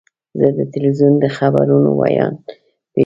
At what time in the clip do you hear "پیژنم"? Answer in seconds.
2.47-2.99